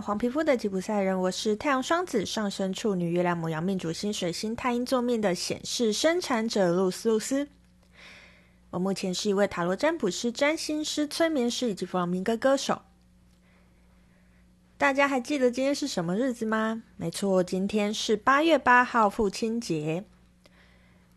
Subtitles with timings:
[0.00, 7.48] 黄皮肤的吉普赛人，我是太阳双子上升处女月亮母羊命主星水星太阴坐命的显示生产者露丝露丝。
[8.70, 12.82] 我目前是一位塔罗占卜师、占星师、催眠师以及弗朗明哥歌手。
[14.76, 16.82] 大家还记得今天是什么日子吗？
[16.96, 20.04] 没错，今天是八月八号父亲节。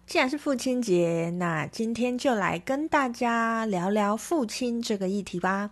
[0.06, 5.72] 既然是父亲节，那今天就来跟大家聊聊父亲这个议题吧。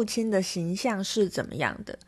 [0.00, 1.98] 父亲的形象是怎么样的？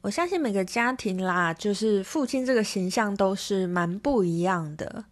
[0.00, 5.04] 我相信每个家庭啦，就是父亲这个形象都是蛮不一样的。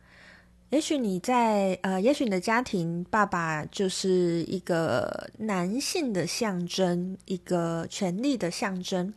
[0.71, 9.15] 也许你在呃，也许你的家庭，爸爸就是一个男性的象征，一个权力的象征。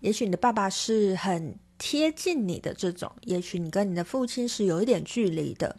[0.00, 5.76] 也许你的爸爸是很贴近你的这种，也许你跟你的父亲是有一点距离的。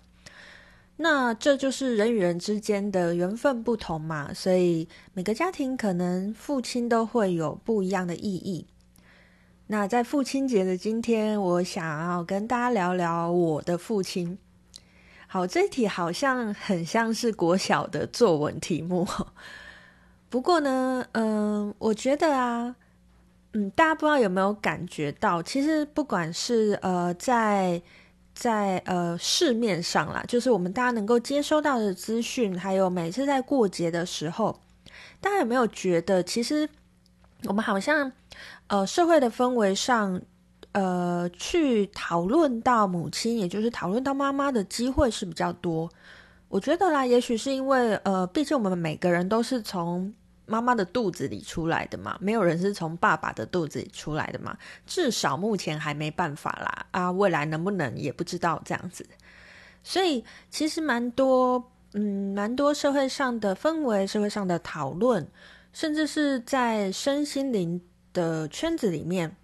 [0.97, 8.67] 那这就是人与人之间的缘分不同嘛，所以每个家庭可能父亲都会有不一样的意义。
[9.67, 14.37] 那在父亲节的今天，我想要跟大家聊聊我的父亲。
[15.25, 19.07] 好，这一题好像很像是国小的作文题目，
[20.29, 22.75] 不过呢，嗯、我觉得啊，
[23.53, 27.81] 嗯，大家不知道有没有感觉到，其实不管是呃在。
[28.33, 34.59] 在呃市面上啦，就是我们大家能够接收到的资讯，还有每次在过节的时候，
[35.21, 36.67] 大家有没有觉得，其实
[37.45, 38.11] 我们好像
[38.67, 40.21] 呃社会的氛围上，
[40.71, 45.89] 呃去讨论到母亲，也就是讨论到妈妈的机会是比较多。
[46.49, 50.13] 我觉得啦，也许是因为呃，毕竟我们每个人都是从。
[50.45, 59.05] 妈妈的肚子里出来的嘛，没有人是从爸爸的肚子里出来的嘛，至少目前还没办法啦，啊，未来能不能也不知道这样子。
[59.83, 65.25] 所以其实蛮多，嗯，蛮多社会上的氛围、社会上的讨论，
[65.71, 67.81] 甚至是在身心灵
[68.11, 69.35] 的圈子里面，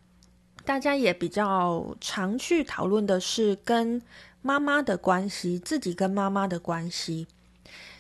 [0.66, 4.02] 大家也比较常去讨论的是跟
[4.42, 7.28] 妈妈的关系，自己跟妈妈的关系。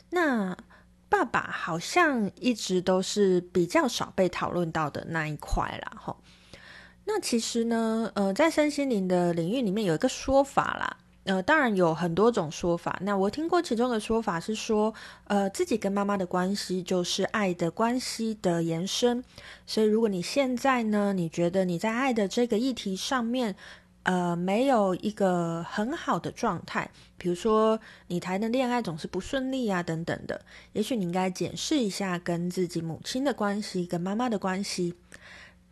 [0.10, 0.58] 那。
[1.10, 6.18] 爸爸好像一直都是比较少被讨论到的那一块啦，吼。
[7.06, 13.00] 那其实呢，呃，在身心灵的领域里面有一个说法啦，呃，当然有很多种说法。
[13.02, 14.94] 那我听过其中的说法是说，
[15.26, 19.24] 呃，自己跟妈妈的关系就是爱的关系的延伸。
[19.66, 23.56] 所以，如果你现在呢，你觉得你在爱的这个议题上面，
[24.10, 30.42] 呃，没有一个很好的状态，比如说你谈的恋爱总是不顺利啊，等等的，
[30.74, 34.96] 也许你应该检视一下跟自己母亲的关系，跟妈妈的关系。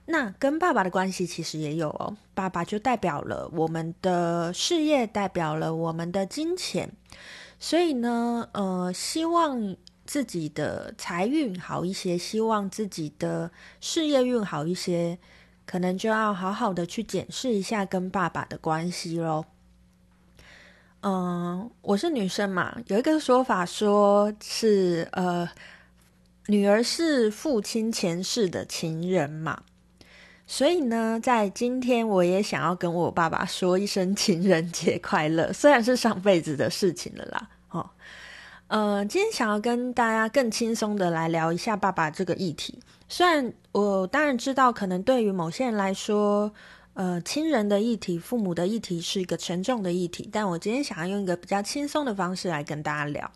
[0.06, 6.92] 那跟爸爸的关系其实也有哦，爸爸就代表了我们的事业，代表了我们的金钱，
[7.58, 9.76] 所以呢，呃，希望
[10.06, 13.50] 自己的财运好一些，希望自己的
[13.82, 15.18] 事业运好一些。
[15.68, 19.46] 可能就要好好的去检视一下跟爸爸的关系喽。
[21.02, 25.48] 嗯，我是女生嘛，有一个说法说是呃，
[26.48, 29.62] 女儿是父亲前世的情人嘛，
[30.48, 37.50] 所以呢，在今天我也想要跟我爸爸说一声情人节快乐，虽然是上辈子的事情了啦。
[37.70, 37.90] 哦，
[38.68, 42.78] 呃，今天想要跟大家更轻松的来聊一下爸爸这个议题。
[43.08, 46.52] 虽然我当然知道，可能对于某些人来说，
[46.94, 53.32] 呃，亲人的议题、父母的议题是一个沉重的议题，但我今天想要用一个比较轻松的方式来跟大家聊。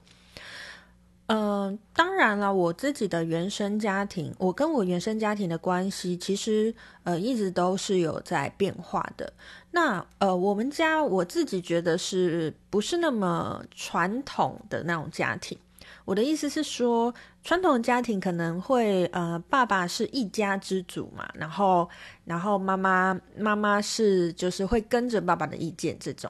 [1.31, 9.32] 嗯、呃，当然了，我自己的原生家庭，我跟我原生家庭的关系，其实呃一直都是有在变化的。
[9.72, 15.58] 那呃，我们家我自己觉得是不是那么传统的那种家庭？
[16.03, 17.14] 我的意思是说，
[17.46, 21.88] 传统家庭可能会，呃，爸爸是一家之主嘛，然后，
[22.26, 26.29] 然后妈妈妈妈是就是会跟着爸爸的意见这种。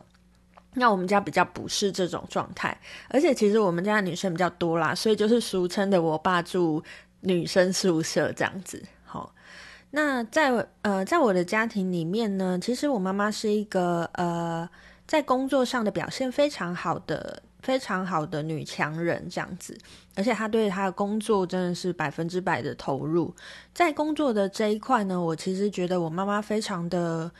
[0.73, 2.77] 那我们家比较不是这种状态，
[3.09, 6.83] 而且其实我们家的女生比较多啦，所以就是俗称的我爸住
[7.21, 8.81] 女生宿舍这样子。
[9.03, 9.33] 好，
[9.91, 10.51] 那在
[10.81, 14.69] 呃，在我的家庭里面呢，其实我妈妈是一个呃，
[15.05, 17.43] 在工作上的表现非常好的。
[17.61, 19.77] 非常好的女强人这样子，
[20.15, 23.31] 而且她对她的工作真的是百分之百的投入。
[23.71, 27.31] 在工作的这一块呢，我其实觉得我妈妈非常的，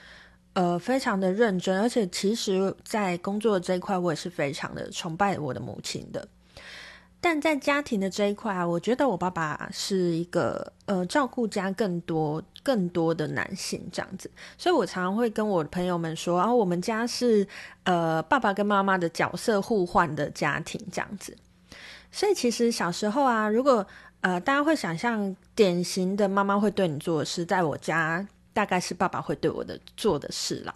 [0.53, 6.27] 呃，非常的认真，而且其实在工作这一块，我也是非常的崇拜我的母亲的。
[7.24, 17.48] 但在家庭的这一块啊，我觉得我爸爸是一个呃照顾家更多更多的男性这样子，所以我常常会跟我的朋友们说啊，我们家是
[17.83, 21.38] 呃爸爸跟妈妈的角色互换的家庭这样子。
[22.12, 23.86] 所以其实小时候啊，如果
[24.21, 30.74] 呃大家会想象典型的妈妈会对你做的事，在我家大概是爸爸会对我的做的事啦。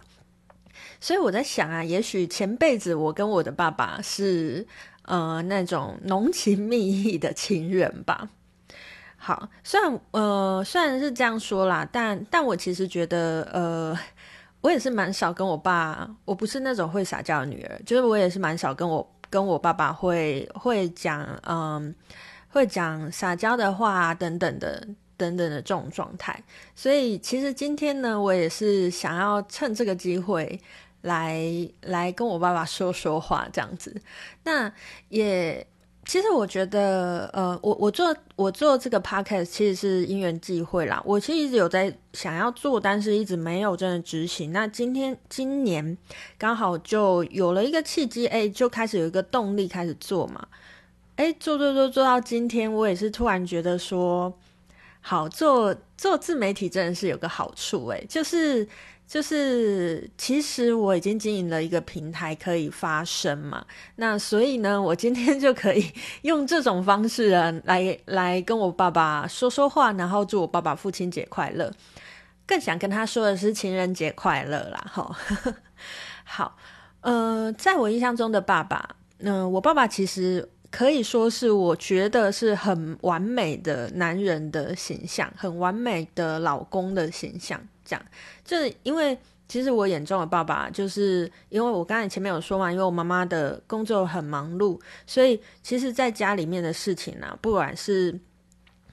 [1.00, 4.66] 所以我在想啊，也许前辈子我跟我的爸爸是。
[5.08, 8.28] 呃，那种浓情蜜意的情人吧。
[9.16, 13.96] 好，虽然呃，虽然是这样说啦，但但我其实觉得，呃，
[14.62, 21.94] 我也是蛮少跟我爸，我不是那种会撒娇的女儿，就是我也是蛮少跟我跟我爸爸会会讲，嗯、
[22.48, 26.42] 会讲撒娇的话等等的等等的这种状态。
[26.74, 30.60] 所以其实今天呢，我也是想要趁这个机会。
[31.02, 31.46] 来
[31.82, 33.94] 来跟我爸爸说说话，这样子，
[34.42, 34.72] 那
[35.08, 35.64] 也
[36.04, 41.00] 其实我觉得，呃，我我做我做这个 podcast 其实是因缘际会啦。
[41.04, 44.50] 我其实一直有在想要做，但是一直没有真的执行。
[44.50, 45.96] 那今天今年
[46.36, 50.44] 刚好就有了一个契机，哎，就开始有一个动力开始做嘛。
[51.14, 54.36] 哎，做做做做到今天，我也是突然觉得说，
[55.08, 58.68] 好，做做自媒体真的是有个好处，哎，就是。
[59.08, 63.64] 就是，其实我已经经营了一个平台，可以发声嘛。
[63.94, 65.92] 那所以呢，我今天就可以
[66.22, 71.72] 用这种方式啊，来来跟我爸爸说说话，然后祝我爸爸父亲节快乐。
[72.44, 75.16] 更想跟他说的是情人节快乐啦，哈。
[76.26, 76.56] 好，
[77.02, 87.58] 呃，在我印象中的爸爸，嗯、我爸爸其实可以说是我觉得是很完美的男人的形象，很完美的老公的形象。
[87.82, 88.06] 这样，
[88.44, 89.16] 就是因为
[89.48, 98.20] 其实我眼中的爸爸，就是因为我刚才前面有说嘛，因为我妈妈的工作很忙碌，所以其实在家里面的事情呢、啊，不管是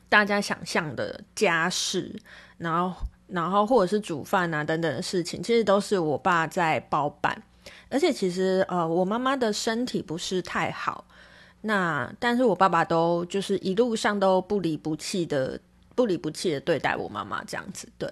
[0.08, 2.18] 大家想象的家事，
[2.60, 2.96] 然后
[3.28, 7.44] 然后或者是煮饭啊等等的事情，其实都是我爸在包办。
[7.90, 11.04] 而且其实呃，我妈妈的身体不是太好，
[11.66, 15.58] 那但是我爸爸都就是一路上都不离不弃的，
[15.96, 18.08] 不离不弃的对待我妈妈这样子，对。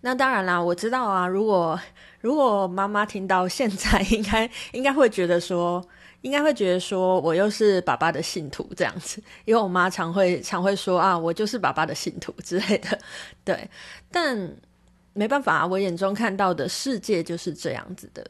[0.00, 1.26] 那当然啦，我知道啊。
[1.26, 1.78] 如果
[2.22, 5.86] 如果妈妈听到现在，应该应该会觉得说，
[6.22, 12.98] 应该会觉得说我又是爸爸的信徒这样子，因为我妈常会常会说啊，我就是爸爸的信徒之类的。
[13.44, 13.68] 对，
[14.10, 14.56] 但
[15.12, 18.24] 没办法，我眼中看到的世界就是这样子的。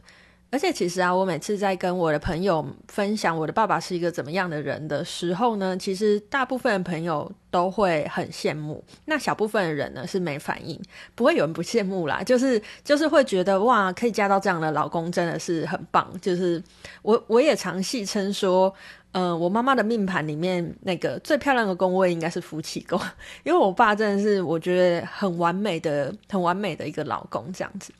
[0.51, 10.81] 而且其实啊，我每次在跟我的朋友分享我的爸爸是一个怎么样的人的时候呢，其实大部分的朋友都会很羡慕，那小部分的人呢是没反应，
[11.15, 16.11] 不会有人不羡慕啦，就是就是会觉得哇，可以嫁到这样的老公真的是很棒。
[16.23, 16.63] 就是
[17.03, 18.73] 我我也常戏称说，
[19.13, 22.99] 嗯、呃，我妈妈的命盘里面那个最漂亮的宫位应该是夫妻宫，
[23.45, 27.93] 因为我爸真的是我觉得很完美的、很完美的一个老公这样子。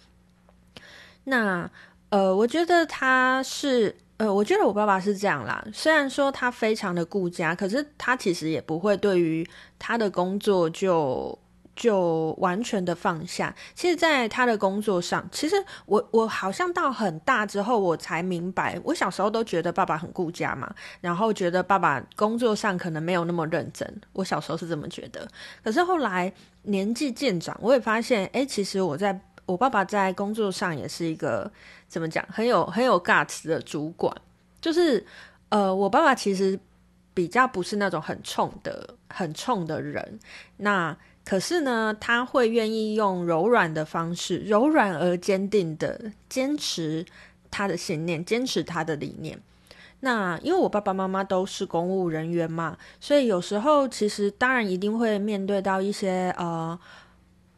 [1.25, 1.71] 那。
[2.11, 5.63] 呃，我觉得他是，呃，我觉得我爸爸是这样啦。
[5.75, 9.47] 虽然说他非常的顾家，可是他其实也不会对于
[9.79, 11.39] 他的工作就
[11.77, 13.55] 就完全的放下。
[13.75, 24.01] 其实，在他的工作上，其实我我好像到很大之后，我才明白，我小时候都觉得爸爸很顾家嘛，然后觉得爸爸工作上可能没有那么认真。
[24.15, 25.29] 我小时候是这么觉得，
[25.63, 26.33] 可是后来
[26.63, 29.21] 年纪渐长，我也发现，哎，其实我在。
[29.49, 31.51] 我爸爸在工作上也是一个
[31.89, 34.15] 怎么讲，很有很有 guts 的主管，
[34.61, 35.07] 就是
[35.49, 36.61] 呃，我爸爸其实
[37.15, 40.21] 比较不是那种很冲的很冲的人，
[40.59, 47.07] 那可是呢，他会愿意用柔软的方式，柔软而坚定的坚持
[47.51, 49.41] 他的信念，坚持他的理念。
[50.01, 56.79] 那因为我爸爸妈妈都是公务人员嘛，所以有时候其实当然一定会面对到一些呃。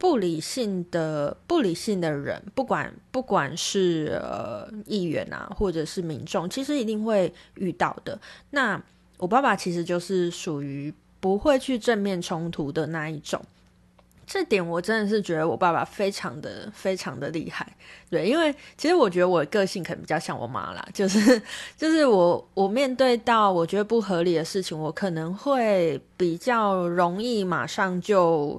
[0.00, 8.18] 不理性的不理性的人，不管不管是呃议员啊，或者是民众，其实一定会遇到的。
[8.48, 8.82] 那
[9.18, 10.90] 我爸爸其实就是属于
[11.20, 13.38] 不会去正面冲突的那一种，
[14.26, 17.70] 这点我真的是觉得我爸爸非常的非常的厉害。
[18.08, 21.42] 对，因为其实我觉得我的个性可能比较像我妈啦， 就是
[21.76, 28.58] 就是我我面对到我觉得不合理的事情，我可能会比较容易马上就。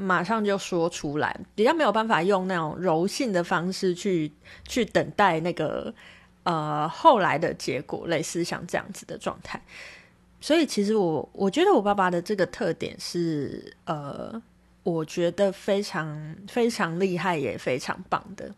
[0.00, 4.32] 马上就说出来，比较没有办法用那种柔性的方式去
[4.66, 5.92] 去等待那个
[6.44, 9.60] 呃后来的结果，类似像这样子的状态。
[10.40, 14.42] 所以其实我我觉得我爸爸的这个特点是呃，
[14.82, 18.50] 我觉得非常非常厉害，也非常棒的。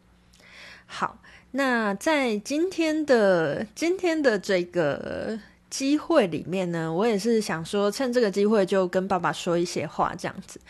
[0.86, 1.18] 好，
[1.50, 5.36] 那在今天的今天的这个
[5.68, 10.60] 机会里面呢，我也是想说，趁这个机会就跟爸爸说一些话，这样子。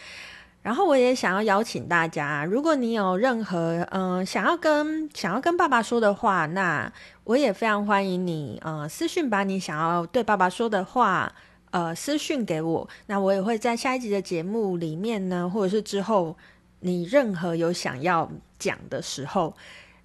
[0.62, 6.90] 然后我也想要邀请大家，如果你有任何嗯、想要跟想要跟爸爸说的话，那
[7.24, 11.32] 我也非常欢迎你呃私讯把你想要对爸爸说的话
[11.72, 16.36] 呃私讯给我，那我也会在下一集的节目里面呢，或者是之后
[16.78, 19.54] 你任何有想要讲的时候，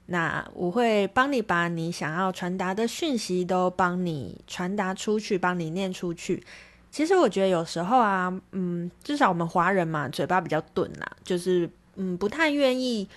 [0.07, 6.43] 那我会帮你把你想要传达的讯息都帮你传达出去，帮你念出去。
[6.89, 13.07] 其实我觉得有时候啊，嗯，至少我们华人嘛，嘴巴比较钝啦，就是嗯，不太愿意，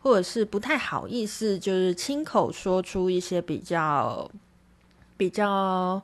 [0.00, 4.28] 或者是不太好意思，就是亲口说出一些比较
[5.16, 6.02] 比较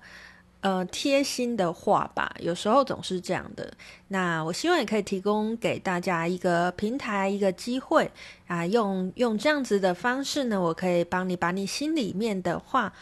[0.60, 2.32] 呃贴心的话吧。
[2.38, 3.72] 有时候总是这样的。
[4.08, 8.08] 那我希望也可以提供给大家一个平台，一个机会
[8.46, 12.92] 啊，用用这样子的方式呢，我可以帮你把你心里面的话，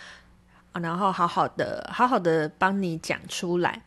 [0.72, 3.82] 然后好好的好好的帮你讲出来。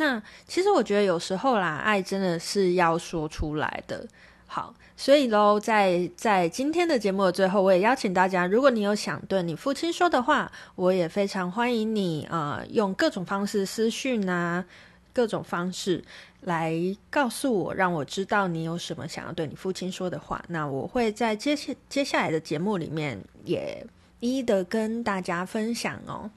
[0.00, 4.06] 那其实我觉得有时候啦，爱真的是要说出来的。
[4.46, 14.64] 好，所以喽，在在今天的节目的最后，我也邀请大家，如果你有想对你父亲说的话，我也非常欢迎你，呃，用各种方式私讯啊，
[15.12, 16.02] 各种方式
[16.40, 16.74] 来
[17.10, 20.42] 告诉我，让我知道你有什么想要对你父亲说的话。
[20.48, 23.86] 那我会在接下接下来的节目里面也
[24.20, 26.30] 一一的跟大家分享哦。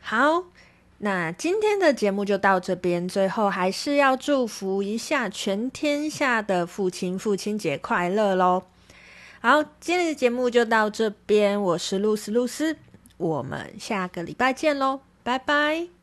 [0.00, 0.44] 好。
[0.98, 8.62] 那今天的节目就到这边，最后还是要祝福一下全天下的父亲，父亲节快乐喽！
[9.40, 12.76] 好，今天的节目就到这边，我是露丝露丝，
[13.18, 15.93] 我们下个礼拜见喽，拜拜。